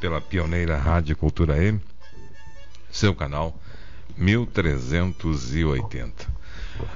[0.00, 1.80] Pela pioneira Rádio Cultura M,
[2.90, 3.56] seu canal
[4.16, 6.38] 1380.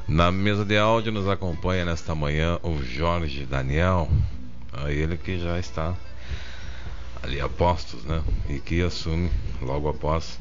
[0.06, 4.08] Na mesa de áudio nos acompanha nesta manhã o Jorge Daniel,
[4.88, 5.94] ele que já está
[7.22, 8.22] ali a postos, né?
[8.48, 9.30] E que assume
[9.60, 10.38] logo após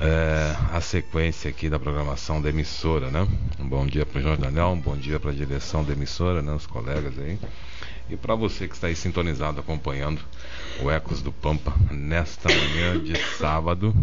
[0.00, 3.26] é, a sequência aqui da programação da emissora, né?
[3.58, 6.42] Um bom dia para o Jorge Daniel, um bom dia para a direção da emissora,
[6.42, 6.52] né?
[6.52, 7.38] Os colegas aí.
[8.08, 10.20] E para você que está aí sintonizado acompanhando
[10.82, 13.94] o Ecos do Pampa nesta manhã de sábado,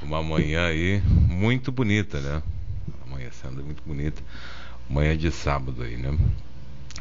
[0.00, 2.42] uma manhã aí muito bonita, né?
[3.06, 4.22] Amanhecendo muito bonita,
[4.88, 6.16] manhã de sábado aí, né?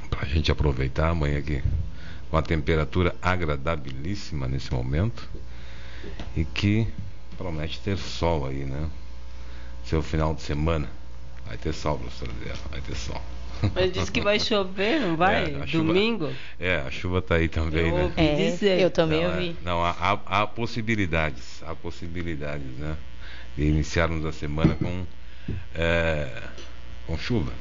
[0.10, 1.64] Para a gente aproveitar amanhã aqui
[2.30, 5.30] com a temperatura agradabilíssima nesse momento
[6.36, 6.88] e que
[7.38, 8.90] promete ter sol aí, né?
[9.86, 10.90] Seu final de semana
[11.46, 12.30] vai ter sol, professor
[12.70, 13.22] vai ter sol.
[13.74, 15.46] Mas diz que vai chover, não vai?
[15.46, 16.28] É, Domingo?
[16.28, 18.14] Chuva, é, a chuva tá aí também, eu né?
[18.18, 18.80] É, dizer.
[18.80, 19.50] Eu também não, ouvi.
[19.50, 22.96] É, não, há, há, possibilidades, há possibilidades, né?
[23.58, 25.06] e iniciarmos a semana com,
[25.76, 26.42] é,
[27.06, 27.52] com chuva.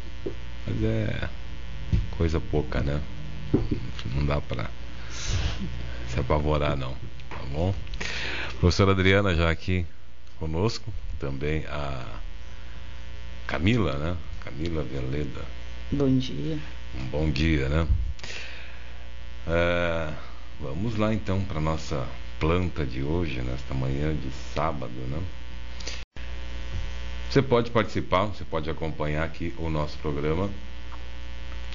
[0.66, 1.28] Mas é
[2.16, 3.00] coisa pouca, né?
[4.14, 4.70] Não dá para
[5.10, 6.92] se apavorar não,
[7.28, 7.74] tá bom?
[8.58, 9.86] Professora Adriana já aqui
[10.38, 12.04] conosco, também a
[13.46, 14.16] Camila, né?
[14.44, 15.59] Camila Veleda.
[15.92, 16.56] Bom dia.
[17.10, 17.88] Bom dia, né?
[19.48, 20.12] É,
[20.60, 22.06] vamos lá então para nossa
[22.38, 25.20] planta de hoje, nesta manhã de sábado, né?
[27.28, 30.48] Você pode participar, você pode acompanhar aqui o nosso programa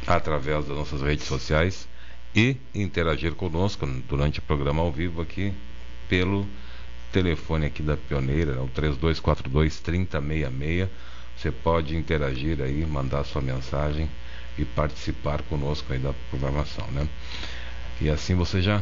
[0.07, 1.85] através das nossas redes sociais
[2.33, 5.53] e interagir conosco durante o programa ao vivo aqui
[6.07, 6.47] pelo
[7.11, 10.89] telefone aqui da Pioneira, o 3242 3066.
[11.37, 14.09] Você pode interagir aí, mandar sua mensagem
[14.57, 17.07] e participar conosco aí da programação, né?
[17.99, 18.81] E assim você já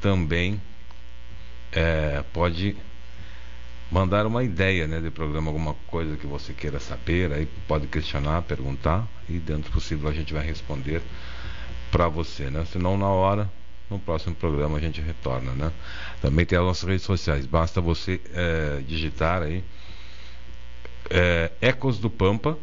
[0.00, 0.60] também
[1.72, 2.76] é, pode
[3.90, 8.42] mandar uma ideia né, de programa, alguma coisa que você queira saber, aí pode questionar,
[8.42, 11.02] perguntar e dentro do possível a gente vai responder
[11.90, 12.64] para você, né?
[12.70, 13.50] Senão na hora,
[13.90, 15.72] no próximo programa a gente retorna, né?
[16.20, 19.64] Também tem as nossas redes sociais, basta você é, digitar aí
[21.10, 22.56] é, Ecos do Pampa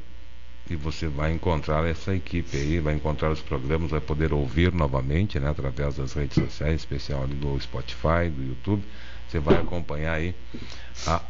[0.70, 5.40] e você vai encontrar essa equipe aí, vai encontrar os programas, vai poder ouvir novamente,
[5.40, 5.50] né?
[5.50, 8.84] Através das redes sociais, especial do Spotify, do YouTube
[9.28, 10.34] você vai acompanhar aí
[11.06, 11.22] a,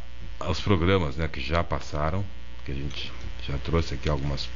[0.48, 2.24] os programas né, que já passaram,
[2.64, 3.12] que a gente
[3.46, 4.48] já trouxe aqui algumas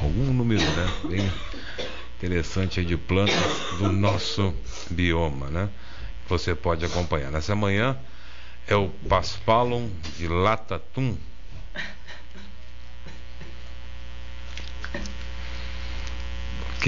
[0.00, 1.32] algum número né, bem
[2.16, 3.36] interessante de plantas
[3.78, 4.54] do nosso
[4.90, 5.68] bioma, né?
[6.28, 7.30] Você pode acompanhar.
[7.30, 7.96] Nessa manhã
[8.66, 11.16] é o Paspalum de Latatum.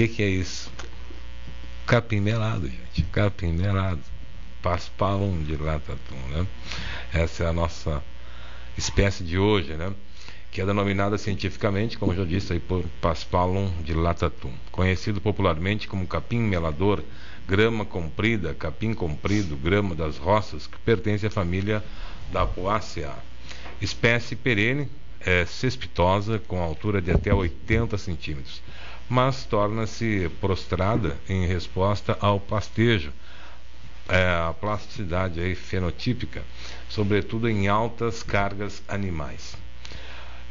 [0.01, 0.71] Que, que é isso?
[1.85, 3.03] Capim melado, gente.
[3.11, 4.01] Capim melado.
[4.61, 6.47] Paspalum de latatum, né?
[7.13, 8.01] Essa é a nossa
[8.77, 9.93] espécie de hoje, né?
[10.51, 16.07] Que é denominada cientificamente, como já disse aí, por Paspalum de latatum, conhecido popularmente como
[16.07, 17.03] capim melador,
[17.47, 21.83] grama comprida, capim comprido, grama das roças, que pertence à família
[22.31, 23.13] da Poácea.
[23.79, 24.89] Espécie perene,
[25.19, 28.61] é cespitosa, com altura de até 80 centímetros,
[29.11, 33.11] mas torna-se prostrada em resposta ao pastejo,
[34.07, 36.41] é, a plasticidade aí fenotípica,
[36.87, 39.57] sobretudo em altas cargas animais.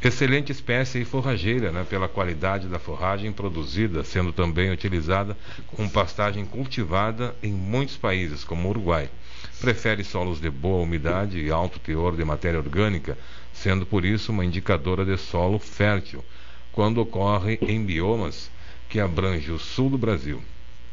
[0.03, 5.35] Excelente espécie forrageira, né, pela qualidade da forragem produzida, sendo também utilizada
[5.65, 9.09] como pastagem cultivada em muitos países, como o Uruguai.
[9.59, 13.17] Prefere solos de boa umidade e alto teor de matéria orgânica,
[13.51, 16.23] sendo por isso uma indicadora de solo fértil,
[16.71, 18.49] quando ocorre em biomas
[18.89, 20.41] que abrange o sul do Brasil,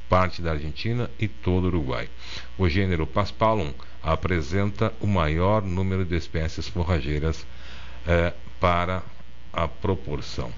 [0.09, 2.09] parte da Argentina e todo o Uruguai.
[2.57, 3.73] O gênero Paspalum
[4.03, 7.47] apresenta o maior número de espécies forrageiras
[8.07, 9.03] é, para
[9.53, 10.53] a proporção.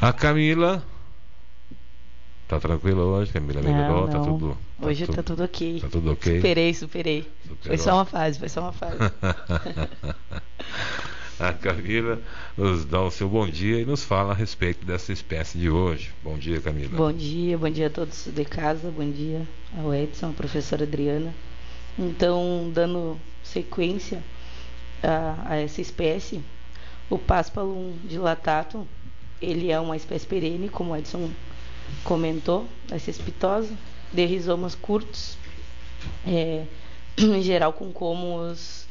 [0.00, 0.82] A Camila
[2.46, 3.62] Tá tranquila hoje, Camila?
[3.62, 4.06] Melhorou?
[4.06, 4.58] Tá tudo.
[4.78, 5.80] Tá hoje tudo, tá tudo ok.
[5.80, 6.36] Tá tudo ok.
[6.36, 7.22] Superei, superei.
[7.22, 7.58] Superou.
[7.62, 8.98] Foi só uma fase, foi só uma fase.
[11.38, 12.20] a Camila
[12.56, 16.12] nos dá o seu bom dia e nos fala a respeito dessa espécie de hoje.
[16.22, 16.96] Bom dia, Camila.
[16.96, 19.46] Bom dia, bom dia a todos de casa, bom dia
[19.76, 21.34] ao Edson, à professora Adriana.
[21.98, 24.22] Então, dando sequência
[25.02, 26.40] a, a essa espécie,
[27.10, 28.86] o Paspalum dilatatum,
[29.40, 31.30] ele é uma espécie perene, como o Edson
[32.04, 33.72] comentou, é cespitosa,
[34.12, 35.36] de rizomas curtos,
[36.26, 36.64] é,
[37.18, 38.83] em geral com comos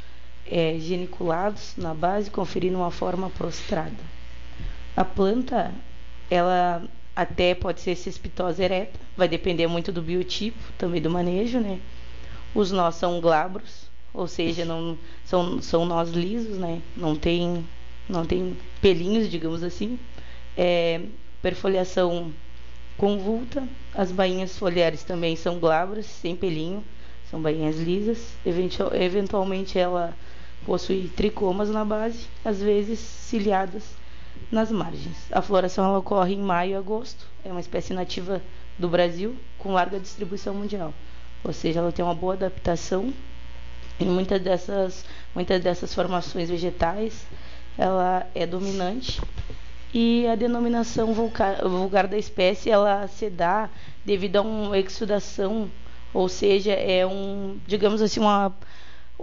[0.49, 4.13] é, geniculados na base, conferindo uma forma prostrada.
[4.95, 5.73] A planta,
[6.29, 6.83] ela
[7.15, 11.79] até pode ser cespitosa ereta, vai depender muito do biotipo, também do manejo, né?
[12.53, 16.81] Os nós são glabros, ou seja, não são, são nós lisos, né?
[16.95, 17.65] Não tem,
[18.07, 19.97] não tem pelinhos, digamos assim.
[20.55, 21.01] É,
[21.41, 22.31] perfoliação
[22.97, 26.83] convulta, as bainhas foliares também são glabras, sem pelinho,
[27.29, 28.35] são bainhas lisas.
[28.45, 30.15] Eventualmente ela
[30.65, 33.83] Possui tricomas na base, às vezes ciliadas
[34.51, 35.17] nas margens.
[35.31, 37.27] A floração ocorre em maio e agosto.
[37.43, 38.41] É uma espécie nativa
[38.77, 40.93] do Brasil com larga distribuição mundial.
[41.43, 43.13] Ou seja, ela tem uma boa adaptação
[43.99, 45.05] em muitas dessas,
[45.35, 47.25] muitas dessas formações vegetais.
[47.77, 49.19] Ela é dominante
[49.93, 53.69] e a denominação vulgar, vulgar da espécie ela se dá
[54.03, 55.69] devido a uma exudação,
[56.13, 58.53] ou seja, é um, digamos assim, uma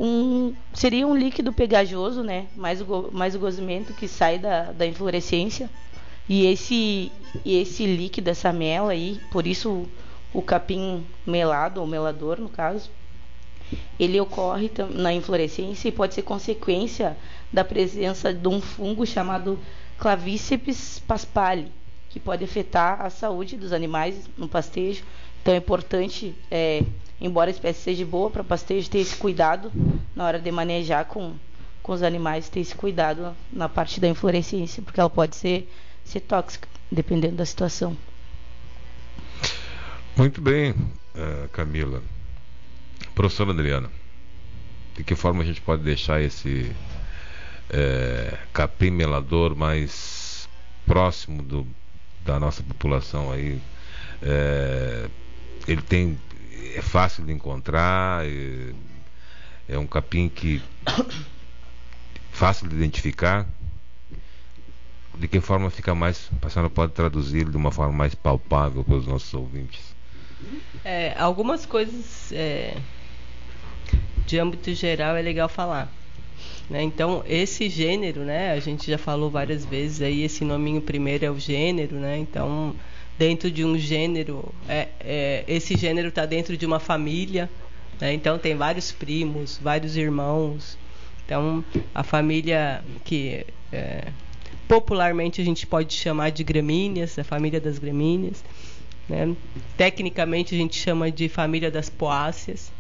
[0.00, 2.47] um seria um líquido pegajoso, né?
[2.57, 5.69] Mais o, mais o gozimento que sai da, da inflorescência.
[6.26, 7.12] E esse,
[7.45, 9.88] esse líquido, essa mela aí, por isso o,
[10.38, 12.90] o capim melado, ou melador no caso,
[13.99, 17.16] ele ocorre na inflorescência e pode ser consequência
[17.52, 19.59] da presença de um fungo chamado
[19.99, 21.71] Clavíceps paspali,
[22.09, 25.04] que pode afetar a saúde dos animais no pastejo.
[25.42, 26.83] Então é importante, é,
[27.21, 29.71] embora a espécie seja boa para pastejo, ter esse cuidado
[30.17, 31.35] na hora de manejar com,
[31.83, 35.71] com os animais, ter esse cuidado na parte da inflorescência, porque ela pode ser,
[36.05, 37.97] ser tóxica, dependendo da situação.
[40.17, 42.03] Muito bem, uh, Camila.
[43.15, 43.91] Professora Adriana,
[44.97, 46.75] de que forma a gente pode deixar esse
[47.69, 50.49] é, capim melador mais
[50.87, 51.67] próximo do,
[52.25, 53.61] da nossa população aí?
[54.23, 55.09] É,
[55.67, 56.19] ele tem
[56.75, 58.73] é fácil de encontrar, é,
[59.69, 60.62] é um capim que
[62.33, 63.47] fácil de identificar.
[65.15, 68.95] De que forma fica mais, a senhora pode traduzir de uma forma mais palpável para
[68.95, 69.95] os nossos ouvintes?
[70.83, 72.77] É, algumas coisas é,
[74.27, 75.93] de âmbito geral é legal falar.
[76.71, 76.83] Né?
[76.83, 81.31] Então, esse gênero, né, a gente já falou várias vezes aí, esse nominho primeiro é
[81.31, 82.17] o gênero, né?
[82.17, 82.75] Então,
[83.19, 87.49] dentro de um gênero, é, é esse gênero está dentro de uma família,
[88.00, 88.14] né?
[88.14, 90.79] Então, tem vários primos, vários irmãos.
[91.25, 91.64] Então,
[91.95, 94.09] a família que é,
[94.67, 98.43] popularmente a gente pode chamar de gramíneas, a família das gramíneas.
[99.09, 99.35] Né?
[99.76, 102.73] Tecnicamente a gente chama de família das poáceas.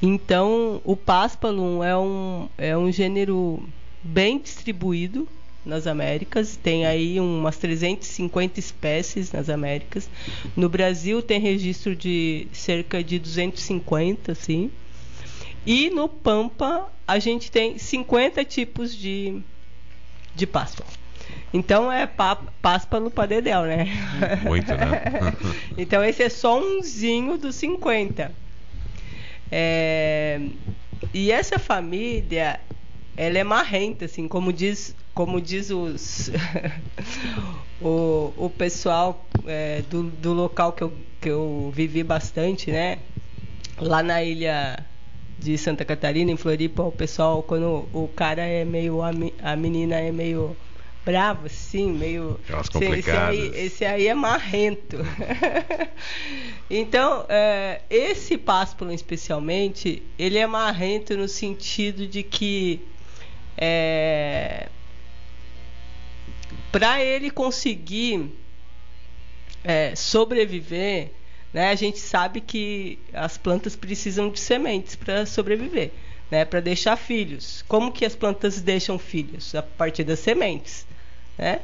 [0.00, 3.62] Então, o Paspalum é um, é um gênero
[4.02, 5.28] bem distribuído
[5.64, 10.08] nas Américas, tem aí umas 350 espécies nas Américas.
[10.56, 14.70] No Brasil tem registro de cerca de 250, assim.
[15.66, 19.40] E no Pampa a gente tem 50 tipos de,
[20.34, 20.90] de páspalo.
[21.52, 22.06] Então é
[22.60, 23.86] páspa no padedel, né?
[24.42, 25.32] Muito, né?
[25.78, 28.32] então esse é só umzinho dos 50.
[29.50, 30.40] É...
[31.12, 32.60] E essa família,
[33.16, 36.30] ela é marrenta, assim, como diz, como diz os
[37.80, 42.98] o, o pessoal é, do, do local que eu, que eu vivi bastante, né?
[43.78, 44.84] Lá na ilha
[45.38, 49.00] de Santa Catarina, em Floripa, o pessoal, quando o cara é meio.
[49.02, 50.56] a menina é meio
[51.04, 52.40] bravo, sim, meio.
[52.98, 54.98] Esse, aí, esse aí é marrento.
[56.70, 62.80] então, é, esse páspalo especialmente, ele é marrento no sentido de que
[63.56, 64.68] é,
[66.70, 68.30] para ele conseguir
[69.62, 71.10] é, sobreviver,
[71.52, 75.90] né, a gente sabe que as plantas precisam de sementes para sobreviver.
[76.30, 77.62] Né, para deixar filhos.
[77.68, 79.54] Como que as plantas deixam filhos?
[79.54, 80.86] A partir das sementes.
[81.36, 81.60] Né?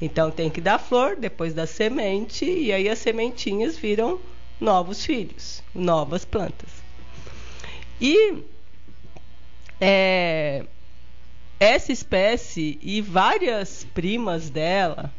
[0.00, 4.20] Então tem que dar flor, depois da semente, e aí as sementinhas viram
[4.60, 6.70] novos filhos, novas plantas.
[8.00, 8.44] E
[9.80, 10.64] é,
[11.58, 15.12] essa espécie e várias primas dela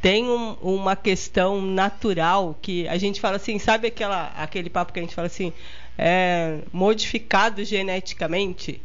[0.00, 4.98] tem um, uma questão natural que a gente fala assim, sabe aquela, aquele papo que
[4.98, 5.52] a gente fala assim,
[5.96, 8.80] é, modificado geneticamente?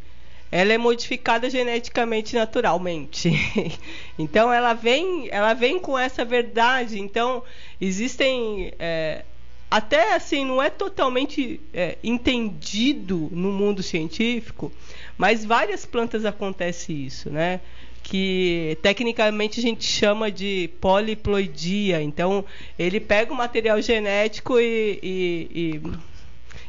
[0.52, 3.30] ela é modificada geneticamente naturalmente.
[4.18, 6.98] então ela vem, ela vem com essa verdade.
[6.98, 7.42] Então
[7.80, 9.22] existem é,
[9.70, 14.72] até assim não é totalmente é, entendido no mundo científico,
[15.16, 17.60] mas várias plantas acontece isso, né?
[18.02, 22.02] Que tecnicamente a gente chama de poliploidia.
[22.02, 22.44] Então
[22.78, 26.10] ele pega o material genético e, e, e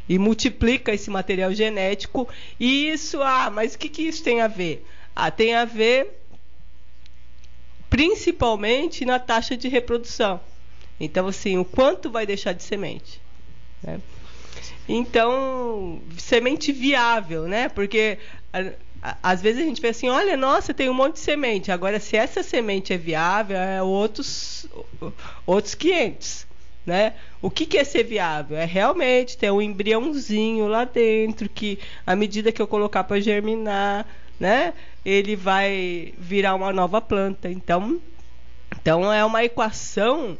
[0.09, 2.27] e multiplica esse material genético.
[2.59, 4.85] E isso, ah, mas o que, que isso tem a ver?
[5.15, 6.21] Ah, tem a ver
[7.89, 10.39] principalmente na taxa de reprodução.
[11.03, 13.19] Então, assim, o quanto vai deixar de semente.
[13.81, 13.99] Né?
[14.87, 17.69] Então, semente viável, né?
[17.69, 18.19] Porque
[19.23, 21.71] às vezes a gente vê assim, olha, nossa, tem um monte de semente.
[21.71, 24.67] Agora, se essa semente é viável, é outros,
[25.43, 26.45] outros 500.
[26.85, 27.13] Né?
[27.41, 28.55] O que, que é ser viável?
[28.55, 34.05] É realmente ter um embriãozinho lá dentro que, à medida que eu colocar para germinar,
[34.39, 37.49] né, ele vai virar uma nova planta.
[37.49, 37.99] Então,
[38.79, 40.37] então é uma equação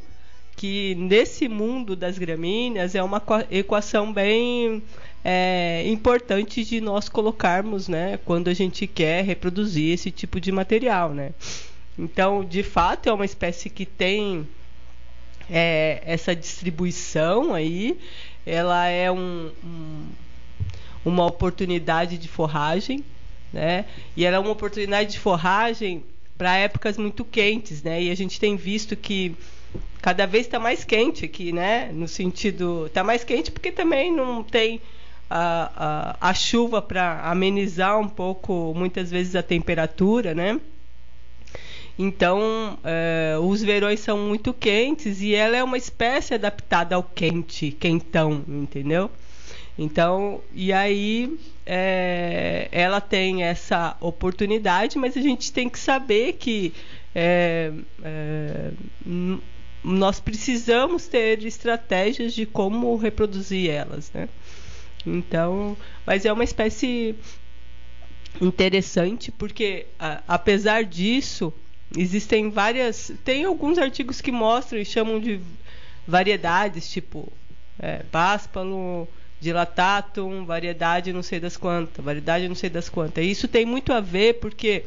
[0.62, 4.84] que nesse mundo das gramíneas é uma equação bem
[5.26, 11.16] é, importante de nós colocarmos, né, quando a gente quer reproduzir esse tipo de material,
[11.16, 11.32] né?
[11.98, 14.48] Então, de fato, é uma espécie que tem
[15.50, 17.98] é, essa distribuição aí,
[18.46, 20.06] ela é um, um,
[21.04, 23.04] uma oportunidade de forragem,
[23.52, 23.86] né?
[24.16, 26.04] E ela é uma oportunidade de forragem
[26.38, 28.04] para épocas muito quentes, né?
[28.04, 29.36] E a gente tem visto que
[30.02, 31.92] cada vez está mais quente aqui, né?
[31.94, 34.82] No sentido, está mais quente porque também não tem
[35.30, 40.60] a, a, a chuva para amenizar um pouco, muitas vezes, a temperatura, né?
[41.98, 47.72] Então, é, os verões são muito quentes e ela é uma espécie adaptada ao quente,
[47.72, 49.12] quentão, entendeu?
[49.78, 56.74] Então, e aí é, ela tem essa oportunidade, mas a gente tem que saber que
[57.16, 57.72] é,
[59.84, 64.30] nós precisamos ter estratégias de como reproduzir elas, né?
[65.06, 67.16] Então, mas é uma espécie
[68.40, 71.52] interessante porque a, apesar disso
[71.98, 75.42] existem várias, tem alguns artigos que mostram e chamam de
[76.08, 77.32] variedades tipo
[77.80, 78.04] é,
[79.40, 83.26] dilatatum, variedade não sei das quantas, variedade não sei das quantas.
[83.26, 84.86] Isso tem muito a ver porque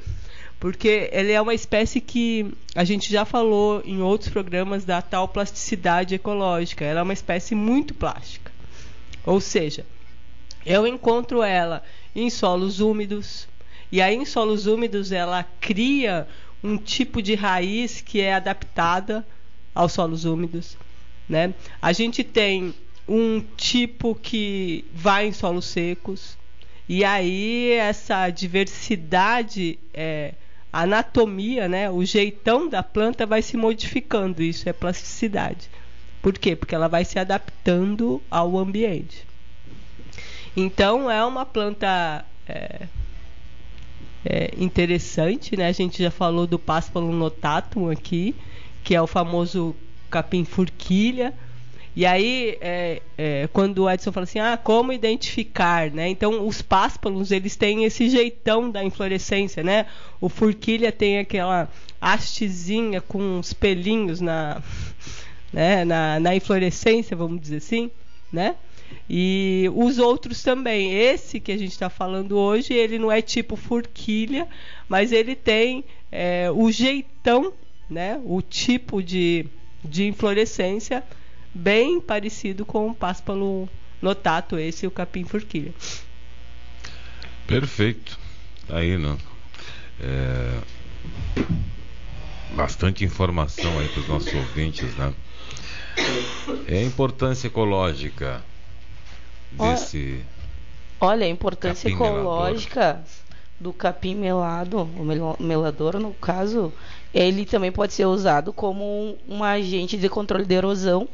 [0.65, 5.29] porque ele é uma espécie que a gente já falou em outros programas da tal
[5.29, 6.87] plasticidade ecológica.
[6.87, 8.51] Ela é uma espécie muito plástica.
[9.27, 9.85] Ou seja,
[10.65, 11.83] eu encontro ela
[12.17, 13.47] em solos úmidos,
[13.93, 16.27] e aí em solos úmidos ela cria
[16.63, 19.23] um tipo de raiz que é adaptada
[19.75, 20.79] aos solos úmidos.
[21.29, 21.53] Né?
[21.83, 22.75] A gente tem
[23.07, 26.39] um tipo que vai em solos secos,
[26.89, 30.33] e aí essa diversidade, é,
[30.83, 35.71] anatomia, né, o jeitão da planta vai se modificando, isso é plasticidade.
[36.21, 36.57] Por quê?
[36.57, 39.25] Porque ela vai se adaptando ao ambiente.
[40.57, 42.87] Então é uma planta é,
[44.25, 45.69] é interessante, né?
[45.69, 48.35] A gente já falou do Paspalum notatum aqui,
[48.83, 49.77] que é o famoso
[50.11, 51.35] capim furquilha.
[51.97, 56.09] E aí, é, é, quando o Edson fala assim, ah, como identificar, né?
[56.09, 59.87] Então, os páspalos, eles têm esse jeitão da inflorescência, né?
[60.21, 61.69] O furquilha tem aquela
[62.01, 64.61] hastezinha com uns pelinhos na,
[65.53, 65.85] né?
[65.85, 67.89] na, na inflorescência, vamos dizer assim,
[68.33, 68.57] né?
[69.09, 70.93] E os outros também.
[70.93, 74.49] Esse que a gente está falando hoje, ele não é tipo forquilha,
[74.89, 77.53] mas ele tem é, o jeitão,
[77.89, 78.21] né?
[78.25, 79.47] o tipo de,
[79.85, 81.05] de inflorescência
[81.55, 83.69] bem parecido com o páspalo
[84.03, 85.73] notato, esse e o capim forquilha.
[87.47, 88.19] Perfeito.
[88.69, 89.19] Aí, não.
[90.01, 90.61] É...
[92.55, 95.13] Bastante informação aí para os nossos ouvintes, né?
[96.67, 98.43] É a importância ecológica
[99.53, 100.23] desse.
[101.01, 103.03] Olha, a importância ecológica
[103.59, 106.73] do capim melado, o melador, no caso,
[107.13, 111.09] ele também pode ser usado como um, um agente de controle de erosão,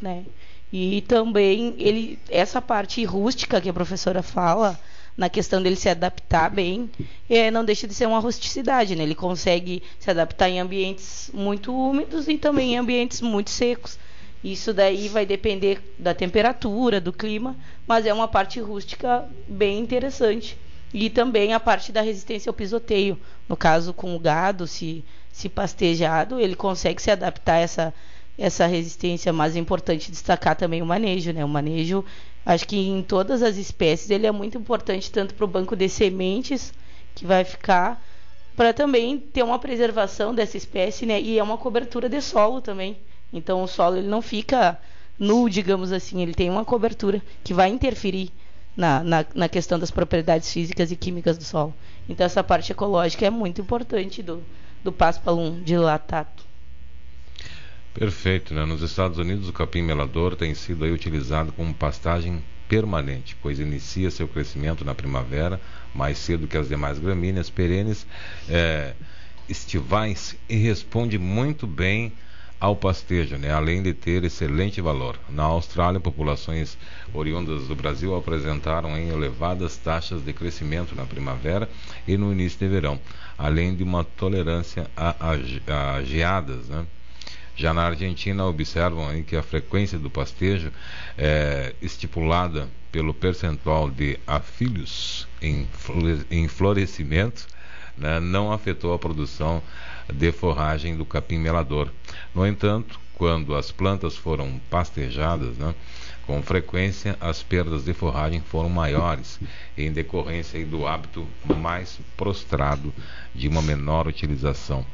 [0.00, 0.24] né?
[0.72, 4.78] E também ele essa parte rústica que a professora fala,
[5.16, 6.90] na questão dele se adaptar bem,
[7.30, 9.02] é, não deixa de ser uma rusticidade, né?
[9.02, 13.98] Ele consegue se adaptar em ambientes muito úmidos e também em ambientes muito secos.
[14.44, 17.56] Isso daí vai depender da temperatura, do clima,
[17.86, 20.58] mas é uma parte rústica bem interessante.
[20.92, 23.18] E também a parte da resistência ao pisoteio.
[23.48, 27.94] No caso, com o gado, se, se pastejado, ele consegue se adaptar a essa,
[28.38, 31.44] essa resistência, mas é importante destacar também o manejo, né?
[31.44, 32.04] O manejo,
[32.44, 35.88] acho que em todas as espécies, ele é muito importante, tanto para o banco de
[35.88, 36.72] sementes,
[37.14, 38.02] que vai ficar,
[38.54, 41.20] para também ter uma preservação dessa espécie, né?
[41.20, 42.96] E é uma cobertura de solo também.
[43.32, 44.78] Então o solo ele não fica
[45.18, 48.30] nu, digamos assim, ele tem uma cobertura que vai interferir
[48.76, 51.74] na, na, na, questão das propriedades físicas e químicas do solo.
[52.08, 54.42] Então essa parte ecológica é muito importante do,
[54.84, 56.45] do paspalum dilatato.
[57.98, 58.66] Perfeito, né?
[58.66, 64.10] Nos Estados Unidos o capim melador tem sido aí utilizado como pastagem permanente, pois inicia
[64.10, 65.58] seu crescimento na primavera
[65.94, 68.06] mais cedo que as demais gramíneas perenes
[68.50, 68.92] é,
[69.48, 72.12] estivais e responde muito bem
[72.60, 73.50] ao pastejo, né?
[73.50, 75.18] além de ter excelente valor.
[75.30, 76.76] Na Austrália, populações
[77.14, 81.66] oriundas do Brasil apresentaram em elevadas taxas de crescimento na primavera
[82.06, 83.00] e no início de verão,
[83.38, 86.68] além de uma tolerância a, a, a geadas.
[86.68, 86.86] Né?
[87.56, 90.70] Já na Argentina, observam aí que a frequência do pastejo
[91.16, 95.66] é estipulada pelo percentual de afilhos em,
[96.30, 97.46] em florescimento
[97.96, 99.62] né, não afetou a produção
[100.12, 101.88] de forragem do capim melador.
[102.34, 105.74] No entanto, quando as plantas foram pastejadas, né,
[106.26, 109.40] com frequência as perdas de forragem foram maiores,
[109.78, 112.92] em decorrência do hábito mais prostrado
[113.34, 114.84] de uma menor utilização.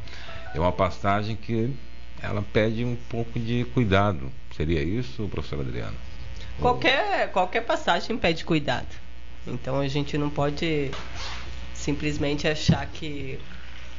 [0.55, 1.75] É uma pastagem que
[2.22, 4.30] ela pede um pouco de cuidado.
[4.56, 5.94] Seria isso, professora Adriana?
[6.61, 8.87] Qualquer, qualquer passagem pede cuidado.
[9.46, 10.90] Então a gente não pode
[11.74, 13.38] simplesmente achar que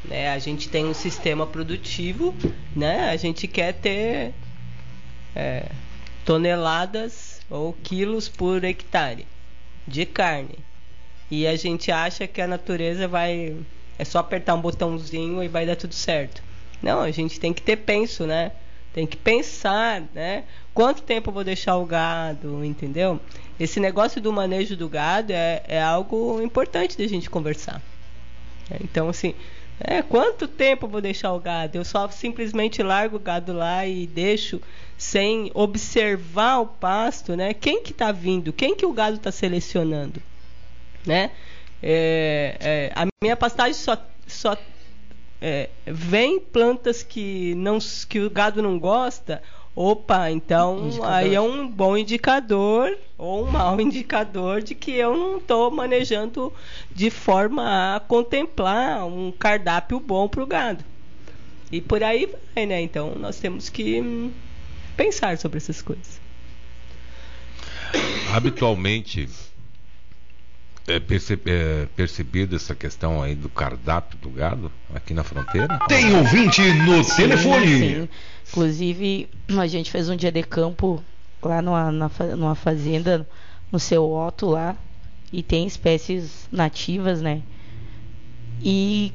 [0.05, 2.33] né, a gente tem um sistema produtivo,
[2.75, 4.33] né, a gente quer ter
[5.35, 5.69] é,
[6.23, 9.27] toneladas ou quilos por hectare.
[9.85, 10.57] de carne.
[11.29, 13.55] E a gente acha que a natureza vai.
[13.97, 16.41] É só apertar um botãozinho e vai dar tudo certo.
[16.83, 18.51] Não, a gente tem que ter penso, né?
[18.93, 20.43] Tem que pensar, né?
[20.73, 23.19] Quanto tempo eu vou deixar o gado, entendeu?
[23.59, 27.81] Esse negócio do manejo do gado é, é algo importante da gente conversar.
[28.81, 29.33] Então, assim,
[29.79, 31.77] é, quanto tempo eu vou deixar o gado?
[31.77, 34.61] Eu só simplesmente largo o gado lá e deixo
[34.97, 37.53] sem observar o pasto, né?
[37.53, 38.53] Quem que está vindo?
[38.53, 40.21] Quem que o gado está selecionando,
[41.05, 41.31] né?
[41.81, 44.55] É, é, a minha pastagem só, só
[45.43, 47.77] é, vem plantas que não
[48.07, 49.41] que o gado não gosta
[49.75, 51.11] Opa, então indicador.
[51.11, 56.53] aí é um bom indicador ou um mau indicador de que eu não estou manejando
[56.91, 60.85] de forma a contemplar um cardápio bom para o gado.
[61.71, 62.81] E por aí vai, né?
[62.81, 64.31] Então nós temos que hum,
[64.95, 66.21] pensar sobre essas coisas.
[68.35, 69.27] Habitualmente
[70.87, 75.79] é, percebe, é percebido essa questão aí do cardápio do gado aqui na fronteira?
[75.87, 77.67] Tem ouvinte no sim, telefone.
[77.67, 78.09] Sim.
[78.49, 81.03] Inclusive, a gente fez um dia de campo
[81.41, 83.27] lá numa, na, numa fazenda,
[83.71, 84.75] no seu Otto lá,
[85.31, 87.41] e tem espécies nativas, né?
[88.61, 89.11] E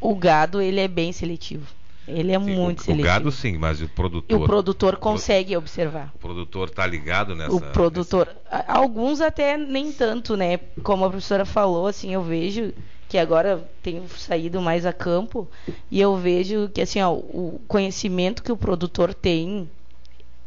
[0.00, 1.66] o gado, ele é bem seletivo.
[2.06, 3.08] Ele é sim, muito o, seletivo.
[3.08, 4.38] O gado sim, mas o produtor.
[4.38, 6.12] E o produtor consegue o, observar.
[6.14, 7.54] O produtor tá ligado nessa.
[7.54, 8.28] O produtor.
[8.50, 8.72] Nessa...
[8.72, 10.58] Alguns até nem tanto, né?
[10.82, 12.72] Como a professora falou, assim, eu vejo
[13.08, 15.48] que agora tenho saído mais a campo
[15.88, 19.70] e eu vejo que assim ó, o conhecimento que o produtor tem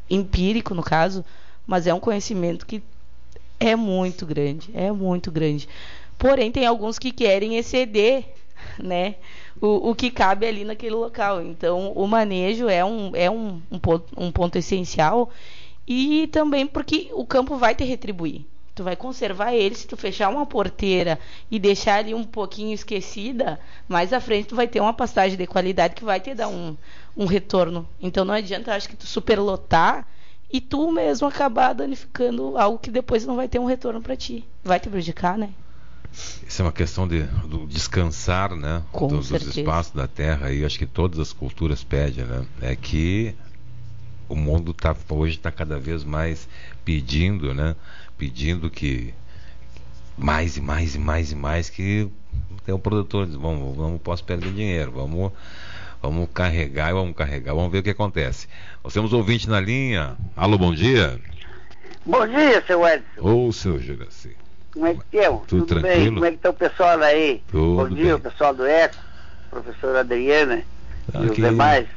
[0.09, 1.23] empírico no caso
[1.65, 2.83] mas é um conhecimento que
[3.59, 5.69] é muito grande é muito grande
[6.17, 8.25] porém tem alguns que querem exceder
[8.77, 9.15] né
[9.61, 13.79] o, o que cabe ali naquele local então o manejo é um é um, um,
[13.79, 15.29] ponto, um ponto essencial
[15.87, 18.45] e também porque o campo vai te retribuir
[18.77, 23.59] tu vai conservar ele se tu fechar uma porteira e deixar ali um pouquinho esquecida,
[23.87, 26.77] mais à frente tu vai ter uma pastagem de qualidade que vai te dar um,
[27.17, 27.89] um retorno.
[27.99, 30.07] Então não adianta, acho que tu superlotar
[30.53, 34.45] e tu mesmo acabar danificando algo que depois não vai ter um retorno para ti.
[34.63, 35.49] Vai te prejudicar, né?
[36.47, 38.83] Isso é uma questão de do descansar, né?
[38.91, 42.45] Com dos, dos espaços da terra e acho que todas as culturas pedem, né?
[42.61, 43.35] É que
[44.29, 46.47] o mundo tá, hoje está cada vez mais
[46.83, 47.75] pedindo, né?
[48.17, 49.13] pedindo que
[50.17, 52.09] mais e mais e mais e mais que
[52.65, 55.31] tem um produtor diz, vamos, vamos posso perder dinheiro, vamos
[56.01, 58.47] vamos carregar e vamos carregar, vamos ver o que acontece.
[58.83, 60.15] Nós temos ouvinte na linha.
[60.35, 61.19] Alô, bom dia.
[62.05, 63.05] Bom dia, seu Edson.
[63.19, 64.35] Ô, seu Juraci.
[64.77, 65.27] Como é que é?
[65.29, 65.95] Tudo, Tudo tranquilo?
[65.97, 66.13] Bem?
[66.13, 67.41] Como é que está o pessoal aí?
[67.51, 68.13] Tudo bom dia, bem.
[68.13, 68.95] o pessoal do ECO,
[69.49, 70.61] professora Adriana
[71.11, 71.41] Tá e os aqui.
[71.41, 71.87] demais.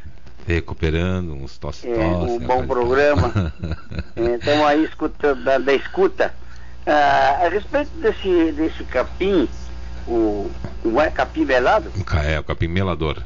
[0.46, 3.52] Recuperando uns tosse É, um bom programa.
[4.16, 6.32] Estamos aí escutando, da, da escuta.
[6.86, 9.48] Ah, a respeito desse, desse capim,
[10.08, 10.50] o,
[10.84, 11.92] não é capim melado?
[12.24, 13.22] é, o capim melador.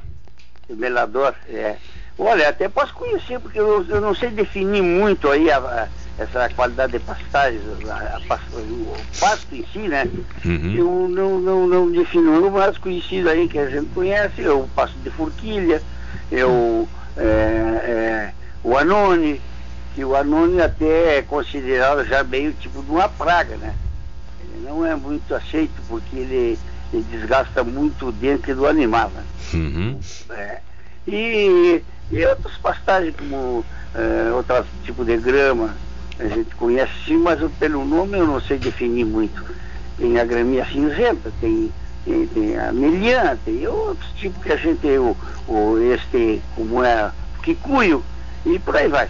[0.69, 1.77] O melador, é.
[2.17, 6.49] Olha, até posso conhecer, porque eu, eu não sei definir muito aí a, a- essa
[6.51, 8.21] qualidade de pastagem, a,
[8.53, 10.05] o pasto em si, né?
[10.45, 10.75] Uhum.
[10.77, 12.47] Eu não, não, não defino.
[12.47, 15.83] O mais conhecido aí que a gente conhece é o pasto de forquilha,
[16.31, 19.43] é o, é, é, o anone,
[19.93, 23.75] que o anone até é considerado já meio tipo de uma praga, né?
[24.39, 26.61] Ele não é muito aceito porque ele,
[26.93, 29.25] ele desgasta muito dentro do animal, né?
[29.53, 29.99] Uhum.
[30.31, 30.61] É.
[31.07, 33.65] E, e outras pastagens como
[33.95, 35.75] é, outro tipo de grama,
[36.19, 39.45] a gente conhece sim, mas eu, pelo nome eu não sei definir muito.
[39.97, 41.73] Tem a graminha cinzenta, tem,
[42.05, 45.17] tem, tem a meliã, tem outros tipos que a gente o,
[45.49, 47.11] o este, como é,
[47.43, 48.03] quicuio,
[48.45, 49.09] e por aí vai.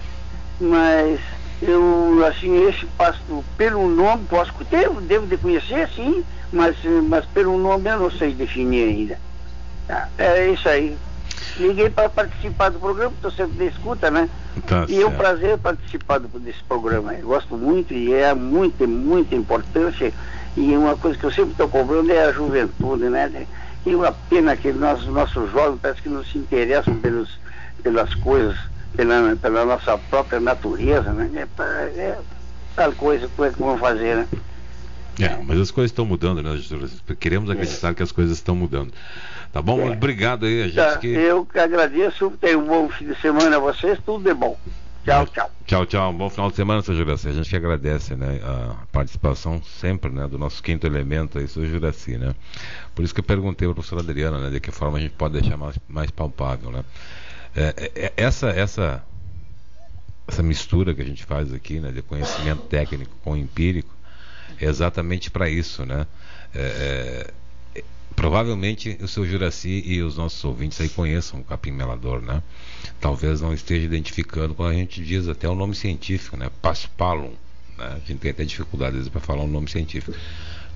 [0.61, 1.21] Mas
[1.63, 6.77] eu, assim, esse pasto, pelo nome, posso devo, devo de conhecer, sim, mas,
[7.09, 9.19] mas pelo nome eu não sei definir ainda.
[9.87, 10.97] Tá, é isso aí.
[11.57, 14.29] Liguei para participar do programa, estou sempre de escuta, né?
[14.67, 15.17] Tá e é um certo.
[15.19, 17.15] prazer participar do- desse programa.
[17.15, 20.13] Eu gosto muito e é muita, muita importância.
[20.57, 23.47] E uma coisa que eu sempre estou cobrando é a juventude, né?
[23.87, 27.39] E uma pena que nossos, nossos jovens parece que não se interessam pelos,
[27.83, 28.57] pelas coisas,
[28.97, 31.31] pela, pela nossa própria natureza, né?
[31.37, 32.19] É, é
[32.75, 34.29] tal coisa, como é que vão fazer, né?
[35.21, 36.61] É, mas as coisas estão mudando, né?
[37.21, 38.93] Queremos acreditar que as coisas estão mudando.
[39.53, 39.81] Tá bom?
[39.81, 39.93] É.
[39.93, 41.07] Obrigado aí, a gente Tá, que.
[41.07, 44.59] Eu que agradeço, tenho um bom fim de semana a vocês, tudo de bom.
[45.05, 45.51] Tchau, tchau.
[45.67, 46.11] Tchau, tchau.
[46.11, 47.29] Um bom final de semana, seu Juraci.
[47.29, 51.67] A gente que agradece né, a participação sempre né, do nosso quinto elemento aí, seu
[51.67, 52.35] Juraci, né?
[52.95, 54.51] Por isso que eu perguntei para a professora Adriana, né?
[54.51, 56.85] De que forma a gente pode deixar mais, mais palpável, né?
[57.55, 59.05] É, é, essa, essa,
[60.27, 61.93] essa mistura que a gente faz aqui, né?
[61.93, 64.04] De conhecimento técnico com empírico, é
[64.61, 66.07] exatamente para isso, né?
[66.55, 67.31] É,
[67.75, 72.43] é, provavelmente o seu Juraci e os nossos ouvintes aí conheçam o capim melador, né?
[73.01, 76.51] Talvez não esteja identificando quando a gente diz até o nome científico, né?
[76.63, 77.35] Paspalum,
[77.77, 77.87] né?
[77.97, 80.17] A gente tem até dificuldades para falar um nome científico,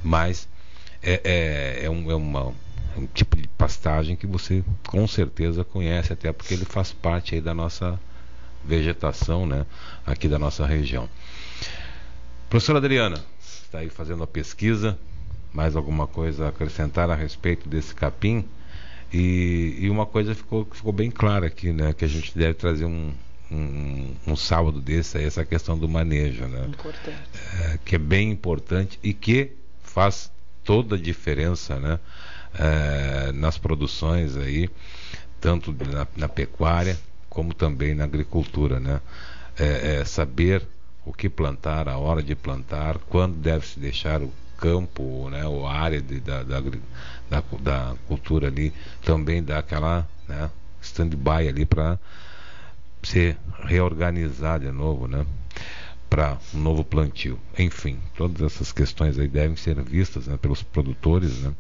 [0.03, 0.49] mas
[1.03, 2.53] é, é, é, um, é uma,
[2.97, 7.41] um tipo de pastagem que você com certeza conhece, até porque ele faz parte aí
[7.41, 7.99] da nossa
[8.64, 9.64] vegetação, né?
[10.05, 11.09] Aqui da nossa região.
[12.51, 13.23] Professora Adriana,
[13.68, 14.98] está aí fazendo a pesquisa,
[15.52, 18.44] mais alguma coisa a acrescentar a respeito desse capim?
[19.12, 21.92] E, e uma coisa ficou, ficou bem clara aqui, né?
[21.92, 23.12] Que a gente deve trazer um,
[23.50, 26.66] um, um sábado desse, essa questão do manejo, né?
[27.61, 29.52] É, que é bem importante e que
[29.83, 30.31] faz
[30.64, 32.00] toda a diferença, né?
[32.54, 34.70] É, nas produções aí,
[35.40, 39.00] tanto na, na, pecuária como também na agricultura, né?
[39.59, 40.66] É, é saber
[41.09, 45.66] o que plantar, a hora de plantar, quando deve se deixar o campo, né, ou
[45.66, 46.61] a área de, da, da,
[47.31, 50.51] da, da, cultura ali, também dá aquela né,
[50.83, 51.99] stand-by ali para
[53.03, 55.25] se reorganizar de novo, né,
[56.11, 57.38] para um novo plantio.
[57.59, 61.55] Enfim, todas essas questões aí devem ser vistas né, pelos produtores, né,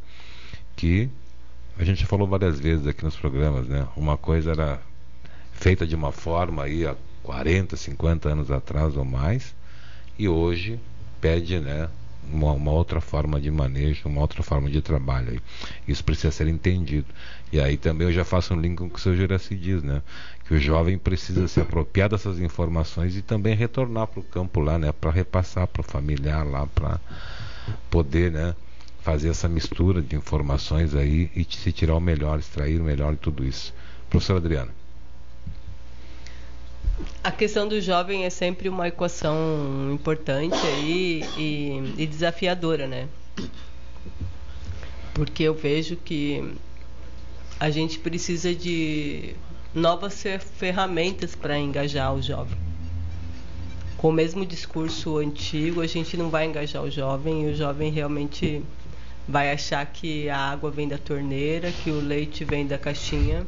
[0.76, 1.08] que
[1.78, 4.82] a gente falou várias vezes aqui nos programas, né, uma coisa era
[5.52, 6.84] feita de uma forma aí
[7.28, 9.54] 40, 50 anos atrás ou mais,
[10.18, 10.80] e hoje
[11.20, 11.86] pede né,
[12.32, 15.38] uma, uma, outra forma de manejo, uma outra forma de trabalho.
[15.86, 17.04] Isso precisa ser entendido.
[17.52, 19.82] E aí também eu já faço um link com o que o seu Juraci diz,
[19.82, 20.02] né?
[20.46, 24.78] Que o jovem precisa se apropriar dessas informações e também retornar para o campo lá,
[24.78, 24.90] né?
[24.90, 26.98] Para repassar para o familiar lá, para
[27.90, 28.54] poder, né?
[29.02, 33.18] Fazer essa mistura de informações aí e se tirar o melhor, extrair o melhor de
[33.18, 33.74] tudo isso.
[34.08, 34.77] Professor Adriano.
[37.22, 39.36] A questão do jovem é sempre uma equação
[39.92, 43.08] importante aí e, e desafiadora, né?
[45.14, 46.54] Porque eu vejo que
[47.60, 49.34] a gente precisa de
[49.74, 50.24] novas
[50.56, 52.56] ferramentas para engajar o jovem.
[53.96, 57.90] Com o mesmo discurso antigo, a gente não vai engajar o jovem e o jovem
[57.90, 58.62] realmente
[59.26, 63.46] vai achar que a água vem da torneira, que o leite vem da caixinha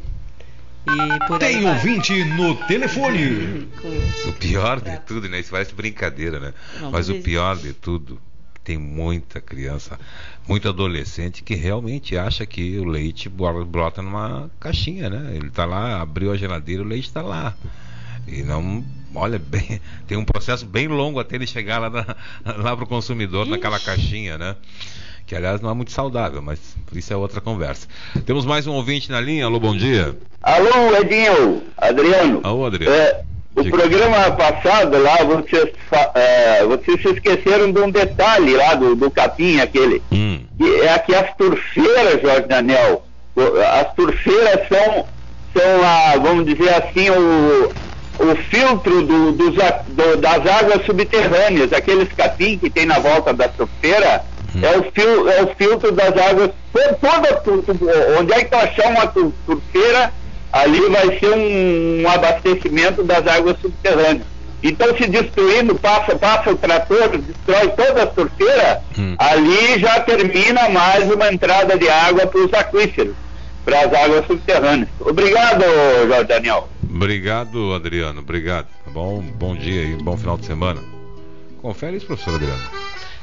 [1.38, 3.68] tem ouvinte no telefone.
[4.26, 5.40] O pior de tudo, né?
[5.40, 6.54] Isso parece brincadeira, né?
[6.80, 8.20] Não, Mas o pior de tudo,
[8.62, 9.98] tem muita criança,
[10.46, 15.34] muito adolescente que realmente acha que o leite brota numa caixinha, né?
[15.34, 17.54] Ele está lá, abriu a geladeira, o leite está lá.
[18.26, 22.16] E não, olha bem, tem um processo bem longo até ele chegar lá, na,
[22.56, 23.50] lá para o consumidor Ixi.
[23.50, 24.56] naquela caixinha, né?
[25.30, 26.58] Que aliás não é muito saudável, mas
[26.92, 27.86] isso é outra conversa.
[28.26, 29.44] Temos mais um ouvinte na linha.
[29.44, 30.16] Alô, bom dia.
[30.42, 32.40] Alô, Edinho, Adriano.
[32.42, 32.92] Alô, Adriano.
[32.92, 33.20] É,
[33.54, 33.78] o Diga.
[33.78, 35.68] programa passado lá, vocês,
[36.16, 40.02] é, vocês se esqueceram de um detalhe lá do, do capim aquele.
[40.10, 40.40] Hum.
[40.58, 43.06] Que é que as turfeiras, Jorge Daniel,
[43.78, 45.06] as turfeiras são,
[45.56, 47.68] são a, vamos dizer assim, o,
[48.18, 53.46] o filtro do, dos, do, das águas subterrâneas, aqueles capim que tem na volta da
[53.46, 54.24] turfeira.
[54.62, 56.50] É, o fil, é o filtro das águas.
[56.72, 57.42] Toda,
[58.18, 60.12] onde é que tu achar uma turfeira,
[60.52, 64.26] ali vai ser um, um, abastecimento das águas subterrâneas.
[64.62, 69.14] Então, se destruindo, passa, passa o trator, destrói toda a turfeira, hum.
[69.18, 73.14] ali já termina mais uma entrada de água para os aquíferos,
[73.64, 74.88] para as águas subterrâneas.
[75.00, 75.64] Obrigado,
[76.08, 76.68] Jorge Daniel.
[76.84, 78.20] Obrigado, Adriano.
[78.20, 78.66] Obrigado.
[78.88, 80.82] Bom, bom dia e bom final de semana.
[81.62, 82.60] Confere isso, professor Adriano.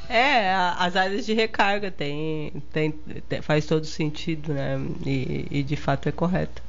[0.09, 2.91] É, as áreas de recarga tem, tem,
[3.27, 4.79] tem faz todo sentido, né?
[5.05, 6.61] E, e de fato é correto.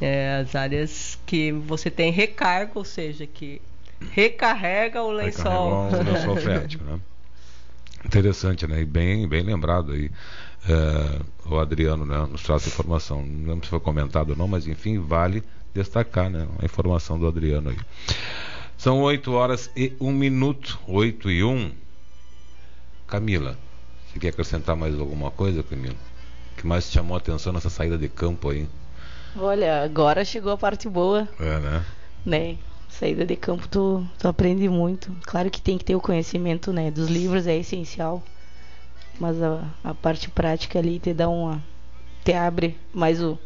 [0.00, 3.60] É, as áreas que você tem recarga, ou seja, que
[4.12, 5.88] recarrega o lençol.
[5.88, 7.00] o lençol freático, né?
[8.04, 8.80] Interessante, né?
[8.80, 10.10] E bem, bem lembrado aí.
[10.68, 13.24] É, o Adriano né, nos traz informação.
[13.24, 15.42] Não lembro se foi comentado ou não, mas enfim, vale
[15.74, 17.76] destacar né, a informação do Adriano aí.
[18.76, 21.70] São 8 horas e 1 minuto, 8 e 1.
[23.06, 23.56] Camila,
[24.12, 25.94] você quer acrescentar mais alguma coisa, Camila?
[26.52, 28.68] O que mais te chamou a atenção nessa saída de campo aí?
[29.36, 31.28] Olha, agora chegou a parte boa.
[31.38, 31.84] É, né?
[32.24, 32.56] Né?
[32.88, 35.14] Saída de campo tu, tu aprende muito.
[35.22, 36.90] Claro que tem que ter o conhecimento, né?
[36.90, 38.22] Dos livros é essencial.
[39.20, 41.62] Mas a, a parte prática ali te dá uma.
[42.24, 43.38] te abre mais o,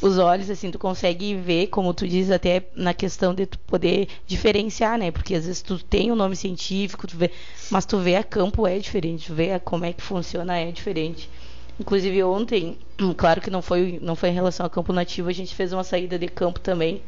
[0.00, 4.08] os olhos, assim, tu consegue ver, como tu diz, até na questão de tu poder
[4.26, 5.10] diferenciar, né?
[5.10, 7.30] Porque às vezes tu tem o um nome científico, tu vê,
[7.70, 10.70] mas tu vê a campo é diferente, tu vê a, como é que funciona é
[10.70, 11.30] diferente.
[11.78, 12.78] Inclusive ontem,
[13.16, 15.84] claro que não foi, não foi em relação ao campo nativo, a gente fez uma
[15.84, 17.02] saída de campo também.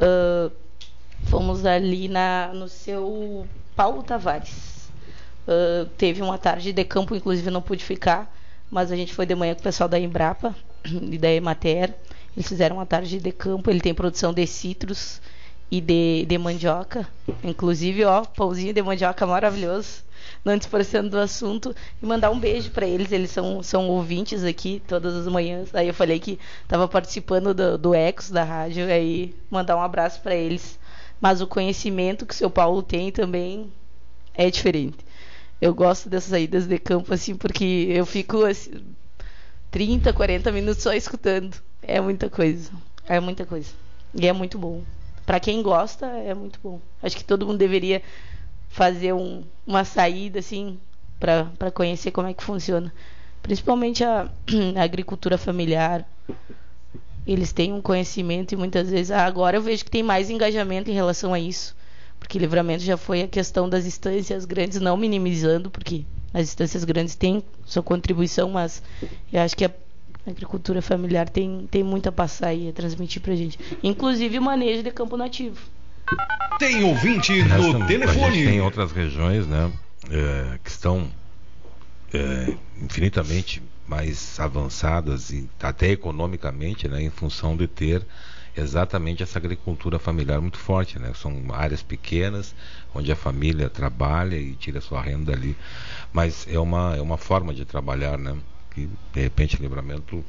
[0.00, 0.50] Uh,
[1.24, 3.46] fomos ali na, no seu
[3.76, 4.88] Paulo Tavares.
[5.46, 8.34] Uh, teve uma tarde de campo, inclusive não pude ficar,
[8.70, 11.94] mas a gente foi de manhã com o pessoal da Embrapa e da Emater.
[12.36, 13.70] Eles fizeram uma tarde de campo.
[13.70, 15.20] Ele tem produção de citros
[15.70, 17.06] e de, de mandioca.
[17.42, 20.02] Inclusive, ó, pãozinho de mandioca maravilhoso.
[20.44, 21.74] Não dispersando do assunto.
[22.02, 23.12] E mandar um beijo para eles.
[23.12, 25.74] Eles são, são ouvintes aqui todas as manhãs.
[25.74, 28.86] Aí eu falei que estava participando do, do Ecos da rádio.
[28.86, 30.78] Aí mandar um abraço para eles.
[31.20, 33.72] Mas o conhecimento que o seu Paulo tem também
[34.34, 34.98] é diferente.
[35.60, 38.84] Eu gosto dessas saídas de campo assim, porque eu fico assim,
[39.70, 41.56] 30, 40 minutos só escutando.
[41.86, 42.70] É muita coisa.
[43.06, 43.70] É muita coisa.
[44.14, 44.82] E é muito bom.
[45.26, 46.80] Para quem gosta, é muito bom.
[47.02, 48.02] Acho que todo mundo deveria
[48.68, 50.78] fazer um, uma saída assim
[51.18, 52.92] para conhecer como é que funciona.
[53.42, 54.30] Principalmente a,
[54.76, 56.06] a, agricultura familiar.
[57.26, 60.94] Eles têm um conhecimento e muitas vezes agora eu vejo que tem mais engajamento em
[60.94, 61.74] relação a isso
[62.24, 67.14] porque livramento já foi a questão das instâncias grandes, não minimizando, porque as instâncias grandes
[67.14, 68.82] têm sua contribuição, mas
[69.30, 69.70] eu acho que a
[70.26, 73.58] agricultura familiar tem, tem muito a passar e a transmitir para a gente.
[73.82, 75.58] Inclusive o manejo de campo nativo.
[76.58, 78.44] Tem ouvinte no telefone.
[78.44, 79.70] tem outras regiões, né,
[80.10, 81.10] é, que estão
[82.12, 88.06] é, infinitamente mais avançadas e até economicamente, né, em função de ter
[88.56, 91.12] exatamente essa agricultura familiar muito forte, né?
[91.14, 92.54] São áreas pequenas
[92.94, 95.56] onde a família trabalha e tira sua renda ali,
[96.12, 98.36] mas é uma é uma forma de trabalhar, né?
[98.74, 100.24] Que de repente Livramento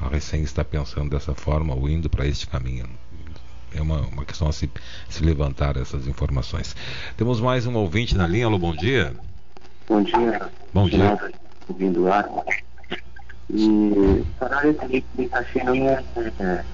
[0.00, 2.88] a recém está pensando dessa forma ou indo para este caminho.
[3.74, 4.70] É uma, uma questão a se,
[5.08, 6.74] se levantar essas informações.
[7.16, 8.46] Temos mais um ouvinte na linha.
[8.46, 9.14] Alô, bom dia.
[9.88, 10.50] Bom dia.
[10.72, 11.18] Bom dia.
[11.68, 12.28] Ouvindo lá.
[13.50, 16.64] E salário de está sendo é,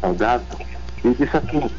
[0.00, 0.58] saudável.
[1.04, 1.70] E disse aqui.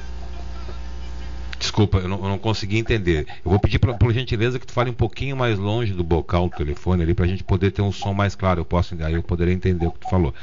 [1.59, 3.25] Desculpa, eu não, eu não, consegui entender.
[3.43, 6.49] Eu vou pedir pra, por gentileza que tu fale um pouquinho mais longe do bocal
[6.49, 8.61] do telefone ali para a gente poder ter um som mais claro.
[8.61, 10.33] Eu posso, aí eu poderia entender o que tu falou.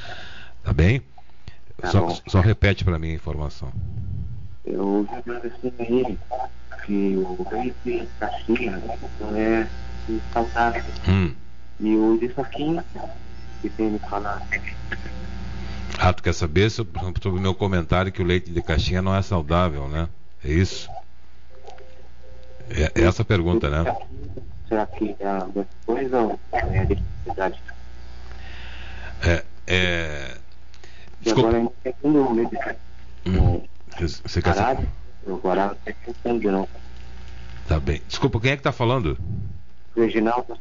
[0.63, 1.03] Tá bem?
[1.81, 3.73] Tá só, só, repete para mim a informação.
[4.65, 6.19] Eu ouvi assim aí
[6.85, 8.83] que o leite caixinha
[9.21, 9.69] não é
[10.33, 10.85] saudável.
[11.09, 11.35] Hum.
[11.81, 12.81] E o disse aqui
[13.63, 14.45] que tem me falado
[15.99, 19.23] ah, tu quer saber sobre o meu comentário que o leite de caixinha não é
[19.23, 20.09] saudável, né?
[20.45, 20.91] É isso?
[22.95, 23.97] Essa a pergunta, né?
[24.69, 27.63] Será que é a mesma coisa ou é a diversidade?
[29.23, 29.45] É.
[29.67, 30.37] é...
[31.21, 31.49] Desculpa.
[31.49, 32.59] agora a gente tem um leite
[33.27, 33.63] hum.
[33.99, 34.89] Você quer saber?
[35.27, 36.69] Agora não tem entendendo, não.
[37.67, 38.03] Tá bem.
[38.07, 39.19] Desculpa, quem é que tá falando?
[39.97, 40.57] Reginaldo,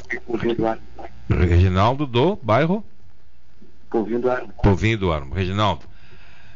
[1.29, 2.83] Reginaldo do bairro?
[3.89, 4.53] Povinho do Armo.
[4.63, 5.33] Povinho do Armo.
[5.33, 5.85] Reginaldo,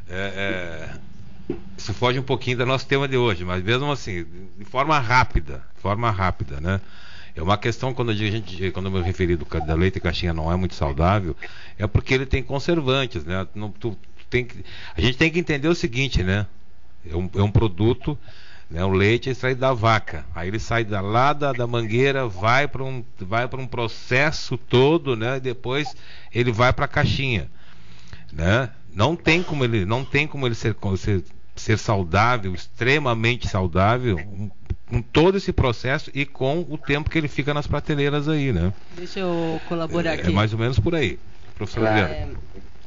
[0.10, 1.00] é, é,
[1.78, 4.26] isso foge um pouquinho do nosso tema de hoje, mas mesmo assim,
[4.58, 6.82] de forma rápida, forma rápida, né?
[7.36, 10.52] É uma questão quando a gente, quando eu me referi do da leite caixinha não
[10.52, 11.36] é muito saudável,
[11.78, 13.48] é porque ele tem conservantes, né?
[13.54, 16.48] Não, tu, tu tem que, a gente tem que entender o seguinte, né?
[17.10, 18.18] É um, é um produto
[18.70, 18.84] né?
[18.84, 20.26] O leite é extraído da vaca.
[20.36, 25.16] Aí ele sai da, lá da, da mangueira, vai para um, vai um processo todo,
[25.16, 25.38] né?
[25.38, 25.96] E depois
[26.34, 27.50] ele vai para a caixinha.
[28.32, 28.70] Né?
[28.94, 31.24] Não tem como ele, não tem como ele ser, ser,
[31.62, 34.17] ser saudável, extremamente saudável,
[34.88, 38.74] com todo esse processo e com o tempo que ele fica nas prateleiras aí, né?
[38.96, 40.30] Deixa eu colaborar é, aqui.
[40.30, 41.20] É mais ou menos por aí,
[41.56, 42.28] professor é,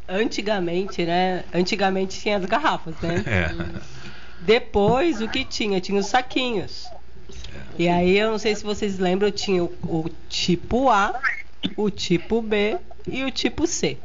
[0.09, 1.45] Antigamente, né?
[1.55, 3.23] Antigamente tinha as garrafas, né?
[3.27, 3.55] É.
[4.41, 5.81] Depois, o que tinha?
[5.81, 6.89] Tinha os saquinhos.
[7.79, 11.21] E aí, eu não sei se vocês lembram, tinha o, o tipo A,
[11.77, 13.99] o tipo B e o tipo C.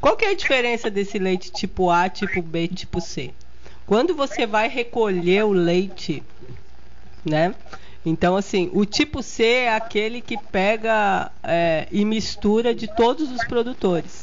[0.00, 3.32] Qual que é a diferença desse leite tipo A, tipo B, tipo C?
[3.86, 6.22] Quando você vai recolher o leite,
[7.24, 7.54] né?
[8.04, 13.44] Então, assim, o tipo C é aquele que pega é, e mistura de todos os
[13.44, 14.19] produtores.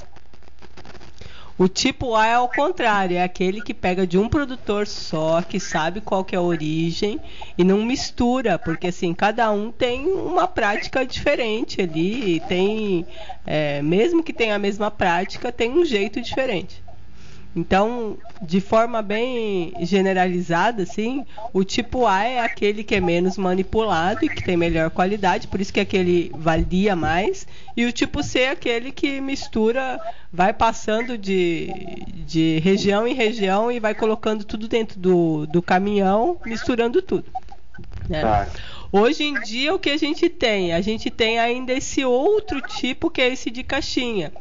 [1.60, 5.60] O tipo A é ao contrário, é aquele que pega de um produtor só, que
[5.60, 7.20] sabe qual que é a origem
[7.58, 13.08] e não mistura, porque assim, cada um tem uma prática diferente ali, tem,
[13.44, 16.84] é, mesmo que tenha a mesma prática, tem um jeito diferente.
[17.56, 24.24] Então, de forma bem generalizada, assim, o tipo A é aquele que é menos manipulado
[24.24, 27.48] e que tem melhor qualidade, por isso que aquele valia mais.
[27.76, 30.00] E o tipo C é aquele que mistura,
[30.32, 31.72] vai passando de,
[32.28, 37.26] de região em região e vai colocando tudo dentro do, do caminhão, misturando tudo.
[38.08, 38.48] Né?
[38.92, 40.74] Hoje em dia, o que a gente tem?
[40.74, 44.32] A gente tem ainda esse outro tipo que é esse de caixinha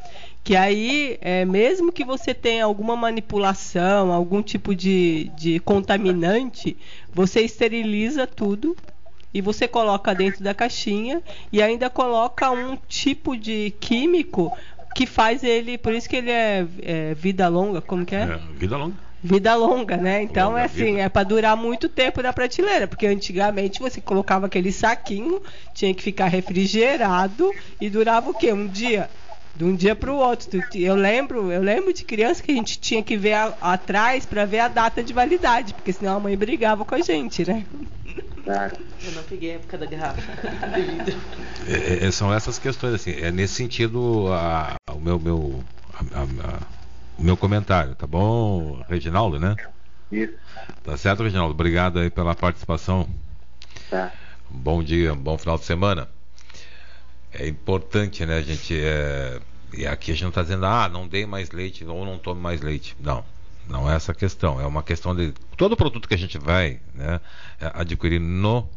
[0.47, 6.77] que aí, é, mesmo que você tenha alguma manipulação, algum tipo de, de contaminante,
[7.13, 8.77] você esteriliza tudo
[9.35, 11.21] e você coloca dentro da caixinha
[11.51, 14.57] e ainda coloca um tipo de químico
[14.95, 18.21] que faz ele, por isso que ele é, é vida longa, como que é?
[18.21, 18.95] é vida longa.
[19.25, 20.23] Vida longa, né?
[20.23, 21.01] Então longa é assim, vida.
[21.01, 25.43] é para durar muito tempo na prateleira, porque antigamente você colocava aquele saquinho,
[25.75, 28.53] tinha que ficar refrigerado e durava o quê?
[28.53, 29.11] Um dia
[29.57, 30.63] de um dia para o outro.
[30.75, 34.45] Eu lembro, eu lembro de criança que a gente tinha que ver a, atrás para
[34.45, 37.65] ver a data de validade, porque senão a mãe brigava com a gente, né?
[38.47, 40.21] Eu não peguei a época da garrafa
[41.67, 43.11] é, é, são essas questões assim.
[43.11, 45.65] É nesse sentido a, a, o meu meu
[46.15, 46.61] a,
[47.19, 49.57] o meu comentário, tá bom, Reginaldo, né?
[50.13, 50.35] Isso.
[50.85, 51.55] Tá certo, Reginaldo.
[51.55, 53.09] Obrigado aí pela participação.
[53.91, 54.13] Tá.
[54.49, 56.09] Bom dia, bom final de semana
[57.39, 58.79] é importante, né, a gente.
[58.79, 59.41] É,
[59.73, 62.41] e aqui a gente não está dizendo, ah, não dei mais leite ou não tome
[62.41, 62.97] mais leite.
[63.01, 63.25] Não.
[63.69, 64.61] Não é essa a questão.
[64.61, 65.33] É uma questão de.
[65.57, 67.21] Todo produto que a gente vai né,
[67.75, 68.69] adquirir no,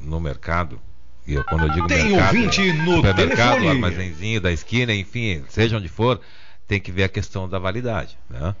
[0.00, 0.80] no mercado,
[1.26, 3.68] e eu, quando eu digo tem mercado, ouvinte no supermercado, telefone.
[3.68, 6.20] armazenzinho da esquina, enfim, seja onde for,
[6.66, 8.16] tem que ver a questão da validade.
[8.28, 8.54] Né?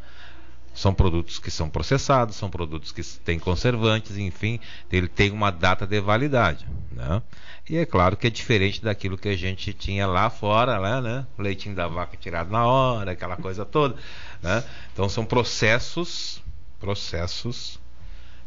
[0.74, 4.60] São produtos que são processados, são produtos que têm conservantes, enfim,
[4.90, 6.66] ele tem uma data de validade.
[6.92, 7.22] Né?
[7.70, 11.24] E é claro que é diferente daquilo que a gente tinha lá fora, lá, né?
[11.38, 13.94] O leitinho da vaca tirado na hora, aquela coisa toda.
[14.42, 14.64] Né?
[14.92, 16.42] Então são processos,
[16.80, 17.78] processos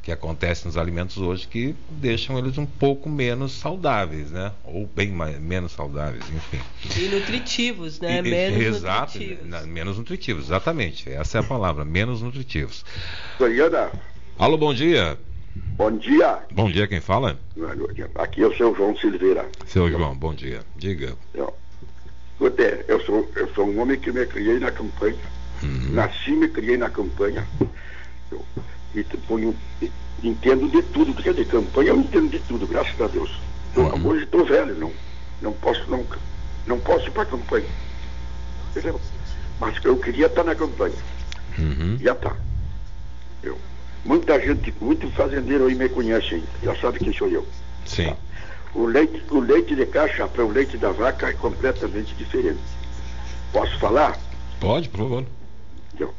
[0.02, 4.52] que acontecem nos alimentos hoje que deixam eles um pouco menos saudáveis, né?
[4.66, 6.60] Ou bem mais, menos saudáveis, enfim.
[7.00, 8.20] E nutritivos, né?
[8.20, 9.66] E, menos exato, nutritivos.
[9.66, 11.10] menos nutritivos, exatamente.
[11.10, 12.84] Essa é a palavra, menos nutritivos.
[13.40, 13.90] Goiânia.
[14.38, 15.18] Alô, bom dia.
[15.56, 16.40] Bom dia.
[16.52, 17.40] Bom dia, quem fala?
[18.16, 19.48] Aqui é o seu João Silveira.
[19.66, 20.62] Seu João, bom dia.
[20.76, 21.16] Diga.
[21.34, 21.54] Eu,
[22.88, 25.18] eu, sou, eu sou um homem que me criei na campanha.
[25.62, 25.92] Uhum.
[25.92, 27.48] Nasci e me criei na campanha.
[28.32, 28.44] Eu,
[28.96, 29.56] e ponho,
[30.24, 33.40] entendo de tudo, porque de campanha eu entendo de tudo, graças a Deus.
[33.76, 34.08] Eu, uhum.
[34.08, 34.92] Hoje estou velho, não,
[35.42, 36.06] não posso não,
[36.68, 37.68] não posso ir para a campanha.
[38.72, 39.00] Entendeu?
[39.60, 40.96] Mas eu queria estar na campanha.
[41.58, 41.98] Uhum.
[42.02, 42.36] Já está.
[43.42, 43.58] Eu,
[44.06, 47.48] Muita gente, muito fazendeiro aí me conhece já sabe quem sou eu.
[47.86, 48.08] Sim.
[48.08, 48.18] Tá?
[48.76, 52.60] O, leite, o leite de caixa para o leite da vaca é completamente diferente.
[53.52, 54.18] Posso falar?
[54.60, 55.26] Pode, por favor.
[55.94, 56.10] Então,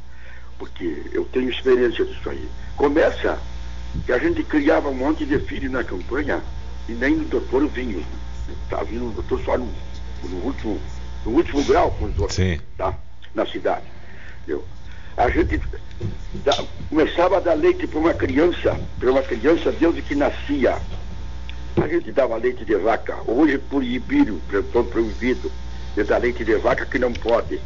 [0.59, 2.49] porque eu tenho experiência disso aí.
[2.77, 3.39] Começa
[4.07, 6.43] que a gente criava um monte de filhos na campanha
[6.89, 8.03] e nem o doutor vinha.
[8.65, 9.69] Está vindo o doutor só no,
[10.23, 10.81] no, último,
[11.25, 12.61] no último grau com os outros, Sim.
[12.79, 12.95] tá?
[13.35, 13.85] na cidade.
[14.43, 14.65] Entendeu?
[15.17, 15.61] A gente
[16.45, 20.77] da, começava a dar leite para uma criança, para uma criança desde que nascia.
[21.77, 23.17] A gente dava leite de vaca.
[23.27, 24.41] Hoje proibido,
[24.91, 25.51] proibido
[25.95, 27.61] de dar leite de vaca que não pode.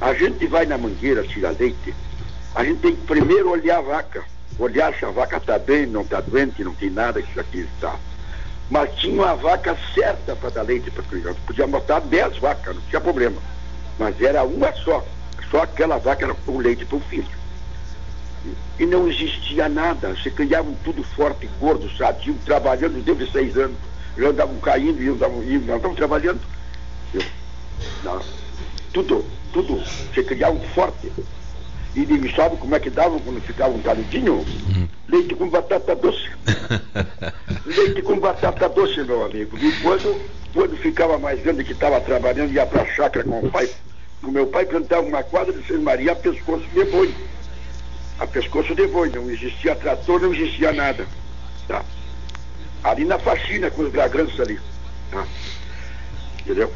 [0.00, 1.94] A gente vai na mangueira tirar leite.
[2.54, 4.24] A gente tem que primeiro olhar a vaca.
[4.58, 7.96] Olhar se a vaca está bem, não está doente, não tem nada, isso aqui está.
[8.70, 11.38] Mas tinha uma vaca certa para dar leite para criança.
[11.46, 13.40] Podia botar 10 vacas, não tinha problema.
[13.98, 15.04] Mas era uma só.
[15.50, 17.40] Só aquela vaca era o leite para o filho.
[18.78, 20.16] E não existia nada.
[20.22, 23.76] Se criavam tudo forte, gordo, sadio, trabalhando desde seis anos.
[24.16, 26.40] Já andavam caindo e andavam indo, não estavam trabalhando.
[27.12, 27.22] Eu,
[28.02, 28.20] não,
[28.92, 29.82] tudo, tudo.
[30.14, 31.12] Se criavam forte.
[31.94, 34.34] E ninguém sabe como é que davam quando ficavam taludinho?
[34.34, 34.88] Uhum.
[35.08, 36.30] Leite com batata doce.
[37.66, 39.58] Leite com batata doce, meu amigo.
[39.58, 40.20] E quando,
[40.54, 43.68] quando ficava mais grande que estava trabalhando, ia para a chácara com o pai,
[44.22, 47.14] o meu pai cantava uma quadra de São Maria a pescoço de boi.
[48.18, 49.10] A pescoço de boi.
[49.10, 51.06] Não existia trator, não existia nada.
[51.66, 51.84] Tá?
[52.84, 54.60] Ali na faxina com os dragãs ali.
[55.10, 55.26] Tá?
[56.40, 56.70] Entendeu?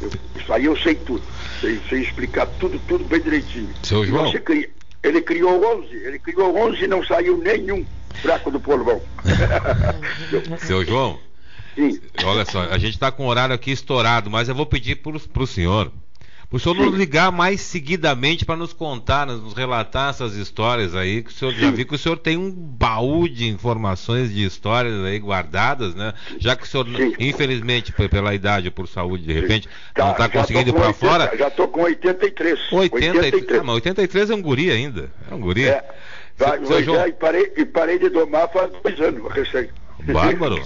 [0.00, 1.22] Eu, isso aí eu sei tudo.
[1.60, 3.74] Sei, sei, explicar tudo, tudo bem direitinho.
[3.82, 4.32] Seu João.
[4.32, 4.70] Cria,
[5.02, 5.88] ele criou 11.
[5.92, 7.84] Ele criou 11 e não saiu nenhum
[8.22, 9.02] fraco do polvão.
[10.64, 11.18] Seu João.
[11.74, 12.00] Sim.
[12.24, 15.42] Olha só, a gente está com o horário aqui estourado, mas eu vou pedir para
[15.42, 15.92] o senhor
[16.50, 21.30] o senhor nos ligar mais seguidamente para nos contar, nos relatar essas histórias aí, que
[21.30, 25.18] o senhor já viu que o senhor tem um baú de informações, de histórias aí
[25.18, 26.14] guardadas, né?
[26.38, 27.14] Já que o senhor, Sim.
[27.18, 31.36] infelizmente, pela idade ou por saúde, de repente, tá, não está conseguindo ir para fora.
[31.36, 32.72] Já estou com 83.
[32.72, 33.60] 80, 83.
[33.60, 35.10] Ah, mas 83 é um guri ainda.
[35.30, 35.66] É um guri.
[35.66, 35.84] É.
[36.38, 37.06] Vai, seu, João...
[37.06, 39.68] e, parei, e parei de domar faz dois anos, recém.
[40.04, 40.62] Bárbaro.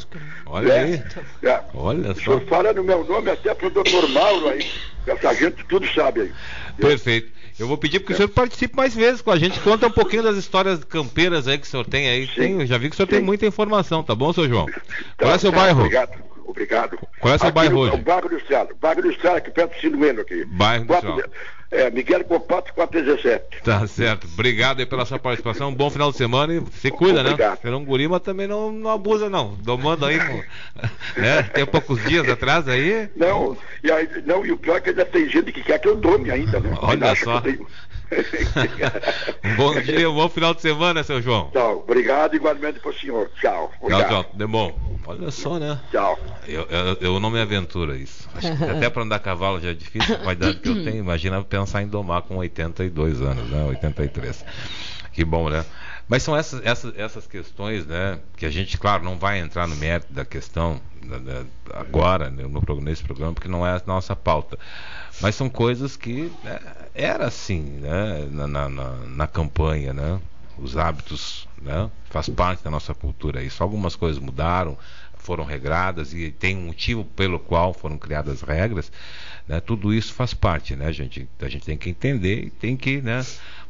[0.46, 1.02] Olha é, aí.
[1.42, 1.60] É.
[1.74, 2.20] Olha só.
[2.20, 4.66] O senhor fala no meu nome até para o doutor Mauro aí.
[5.06, 6.32] Essa gente tudo sabe aí.
[6.76, 7.32] Perfeito.
[7.58, 9.60] Eu vou pedir que o senhor participe mais vezes com a gente.
[9.60, 12.26] Conta um pouquinho das histórias campeiras aí que o senhor tem aí.
[12.26, 13.16] Tem, eu já vi que o senhor Sim.
[13.16, 14.66] tem muita informação, tá bom, seu João?
[14.66, 14.80] Tá,
[15.18, 15.80] Qual é seu tá, bairro?
[15.80, 16.31] Obrigado.
[16.46, 16.98] Obrigado.
[17.20, 17.94] Qual é o seu aqui bairro hoje?
[17.94, 18.74] O bairro do Estrada.
[18.80, 20.44] Bairro do Estrada, aqui perto do Sinuelo aqui.
[20.44, 21.30] Bairro do Quatro-.
[21.70, 23.62] É, Miguel Copato 417.
[23.64, 24.26] Tá certo.
[24.34, 25.70] Obrigado aí pela sua participação.
[25.70, 27.50] Um bom final de semana e se cuida, Obrigado.
[27.52, 27.58] né?
[27.62, 29.54] Você não guri, mas também não, não abusa, não.
[29.62, 30.18] Domando aí,
[31.16, 31.42] né?
[31.54, 33.08] Tem poucos dias atrás aí.
[33.16, 35.88] Não, e aí, não, e o pior é que ainda tem gente que quer que
[35.88, 36.76] eu tome ainda, né?
[36.80, 37.40] Olha só.
[37.40, 37.91] que eu tenho- Um
[39.56, 41.50] bom dia, um bom final de semana, seu João.
[41.52, 43.30] Tchau, obrigado igualmente pro senhor.
[43.40, 43.68] Tchau.
[43.68, 44.08] Tchau, Obrigado.
[44.08, 44.30] tchau.
[44.34, 44.72] Demon.
[45.06, 45.80] Olha só, né?
[45.90, 46.18] Tchau.
[46.46, 48.28] Eu, eu, eu não me aventuro a isso.
[48.70, 50.98] Até para andar a cavalo já é difícil, com a idade que eu tenho.
[50.98, 53.64] Imagina pensar em domar com 82 anos, né?
[53.64, 54.44] 83.
[55.12, 55.64] Que bom, né?
[56.08, 58.18] Mas são essas, essas, essas questões, né?
[58.36, 61.44] Que a gente, claro, não vai entrar no mérito da questão da- da-
[61.74, 64.58] agora, né, no, nesse programa, porque não é a nossa pauta.
[65.20, 66.58] Mas são coisas que né,
[66.94, 68.28] era assim, né?
[68.30, 70.20] Na, na, na- campanha, né?
[70.58, 71.90] Os hábitos, né?
[72.10, 73.42] Faz parte da nossa cultura.
[73.42, 74.76] Isso algumas coisas mudaram,
[75.14, 78.90] foram regradas e tem um motivo pelo qual foram criadas regras,
[79.46, 79.60] né?
[79.60, 81.28] Tudo isso faz parte, né, gente?
[81.40, 83.24] A gente tem que entender e tem que, né?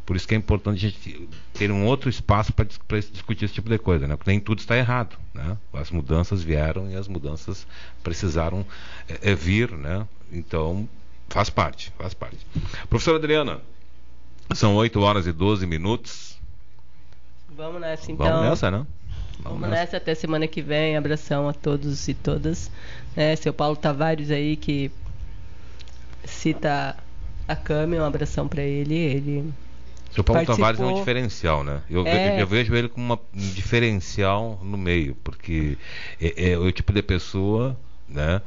[0.04, 3.68] Por isso que é importante a gente ter um outro espaço para discutir esse tipo
[3.68, 4.16] de coisa, né?
[4.16, 5.56] Porque nem tudo está errado, né?
[5.72, 7.66] As mudanças vieram e as mudanças
[8.02, 8.66] precisaram
[9.08, 10.06] é, é, vir, né?
[10.32, 10.88] Então
[11.32, 12.38] faz parte, faz parte.
[12.88, 13.60] Professora Adriana,
[14.54, 16.38] são 8 horas e 12 minutos.
[17.56, 18.26] Vamos nessa então.
[18.26, 18.86] Vamos nessa, né?
[19.40, 20.96] Vamos nessa até semana que vem.
[20.96, 22.70] Abração a todos e todas.
[23.16, 24.90] Né, seu Paulo Tavares aí que
[26.24, 26.96] cita
[27.48, 28.94] a Cami, um abração para ele.
[28.94, 29.52] Ele
[30.12, 31.82] Seu Paulo participou- Tavares é um diferencial, né?
[31.90, 32.40] Eu, É.
[32.40, 35.76] eu vejo ele como uma- um diferencial no meio, porque
[36.20, 37.76] é, é o tipo de pessoa,
[38.08, 38.40] né?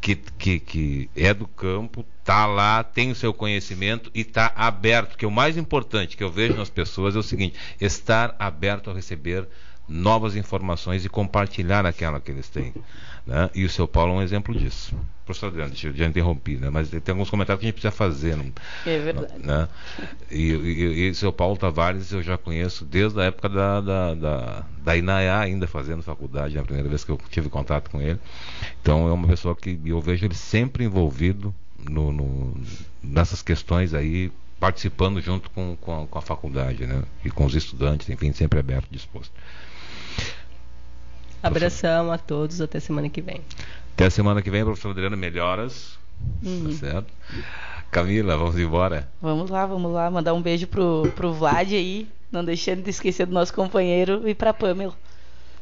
[0.00, 5.16] Que, que, que é do campo, tá lá, tem o seu conhecimento e está aberto.
[5.16, 8.94] Que o mais importante que eu vejo nas pessoas é o seguinte: estar aberto a
[8.94, 9.48] receber
[9.88, 12.72] novas informações e compartilhar aquela que eles têm.
[13.26, 13.50] Né?
[13.54, 14.94] E o seu Paulo é um exemplo disso.
[15.24, 16.70] Professor Adriano, deixa eu já interrompi, né?
[16.70, 18.36] mas tem alguns comentários que a gente precisa fazer.
[18.36, 18.52] Não,
[18.86, 19.32] É verdade.
[19.44, 19.68] né?
[20.30, 24.64] E, e, e seu Paulo Tavares eu já conheço desde a época da, da, da,
[24.84, 24.92] da
[25.40, 26.60] ainda fazendo faculdade, né?
[26.60, 28.20] a primeira vez que eu tive contato com ele.
[28.80, 32.54] Então é uma pessoa que eu vejo ele sempre envolvido no, no-
[33.02, 37.02] nessas questões aí, participando junto com, com, a, com a faculdade, né?
[37.24, 39.32] E com os estudantes, enfim, sempre aberto, disposto.
[41.46, 43.40] Abração a todos até semana que vem.
[43.94, 45.98] Até a semana que vem, professor Adriano, melhoras.
[46.42, 46.70] Uhum.
[46.70, 47.12] Tá certo?
[47.90, 49.08] Camila, vamos embora.
[49.22, 50.10] Vamos lá, vamos lá.
[50.10, 52.08] Mandar um beijo pro, pro Vlad aí.
[52.30, 54.94] Não deixando de esquecer do nosso companheiro e pra Pamela.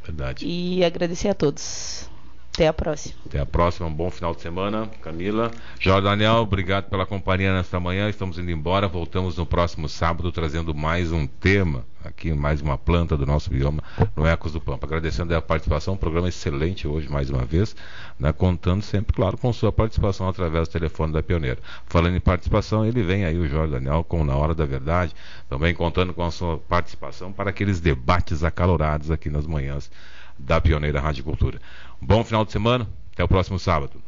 [0.04, 0.46] Verdade.
[0.46, 2.08] E agradecer a todos.
[2.54, 3.14] Até a próxima.
[3.26, 5.50] Até a próxima, um bom final de semana, Camila.
[5.80, 8.08] Jorge Daniel, obrigado pela companhia nesta manhã.
[8.08, 8.86] Estamos indo embora.
[8.86, 13.82] Voltamos no próximo sábado trazendo mais um tema, aqui mais uma planta do nosso bioma
[14.14, 14.86] no Ecos do Pampa.
[14.86, 17.74] Agradecendo a participação, um programa excelente hoje mais uma vez,
[18.20, 21.58] né, contando sempre, claro, com sua participação através do telefone da Pioneira.
[21.86, 25.12] Falando em participação, ele vem aí o Jorge Daniel com Na Hora da Verdade,
[25.48, 29.90] também contando com a sua participação para aqueles debates acalorados aqui nas manhãs
[30.38, 31.60] da Pioneira Rádio Cultura.
[32.06, 33.98] Bom final de semana, até o próximo sábado.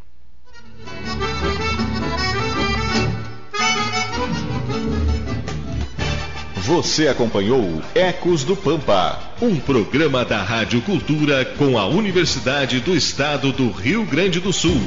[6.56, 13.50] Você acompanhou Ecos do Pampa, um programa da Rádio Cultura com a Universidade do Estado
[13.50, 14.82] do Rio Grande do Sul.